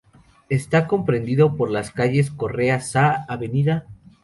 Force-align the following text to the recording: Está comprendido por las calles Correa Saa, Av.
Está 0.49 0.87
comprendido 0.87 1.55
por 1.57 1.69
las 1.69 1.91
calles 1.91 2.31
Correa 2.31 2.81
Saa, 2.81 3.23
Av. 3.29 3.39